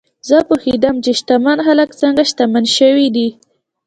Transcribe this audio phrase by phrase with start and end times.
[0.29, 3.27] زه پوهېدم چې شتمن خلک څنګه شتمن شوي دي.